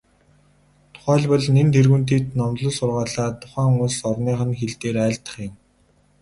Тухайлбал, 0.93 1.45
нэн 1.55 1.67
тэргүүнд 1.75 2.07
тэд 2.11 2.25
номлол 2.37 2.73
сургаалаа 2.79 3.29
тухайн 3.41 3.73
улс 3.85 3.97
орных 4.09 4.39
нь 4.47 4.57
хэл 4.59 4.73
дээр 4.81 4.97
айлдах 5.05 5.35
юм. 5.47 5.53